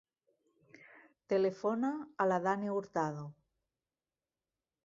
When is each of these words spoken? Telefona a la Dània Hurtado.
Telefona 1.33 1.91
a 2.25 2.29
la 2.31 2.41
Dània 2.47 2.75
Hurtado. 2.79 3.29